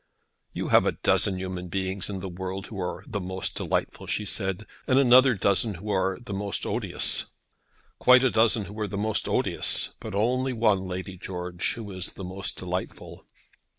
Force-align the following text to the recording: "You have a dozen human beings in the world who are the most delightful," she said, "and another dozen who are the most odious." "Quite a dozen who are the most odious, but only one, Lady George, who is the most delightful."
"You 0.51 0.69
have 0.69 0.87
a 0.87 0.93
dozen 0.93 1.37
human 1.37 1.67
beings 1.67 2.09
in 2.09 2.21
the 2.21 2.27
world 2.27 2.65
who 2.65 2.79
are 2.81 3.03
the 3.05 3.21
most 3.21 3.53
delightful," 3.53 4.07
she 4.07 4.25
said, 4.25 4.65
"and 4.87 4.97
another 4.97 5.35
dozen 5.35 5.75
who 5.75 5.91
are 5.91 6.17
the 6.19 6.33
most 6.33 6.65
odious." 6.65 7.25
"Quite 7.99 8.23
a 8.23 8.31
dozen 8.31 8.65
who 8.65 8.79
are 8.79 8.87
the 8.87 8.97
most 8.97 9.29
odious, 9.29 9.93
but 9.99 10.15
only 10.15 10.53
one, 10.53 10.87
Lady 10.87 11.17
George, 11.17 11.73
who 11.73 11.91
is 11.91 12.13
the 12.13 12.23
most 12.25 12.57
delightful." 12.57 13.27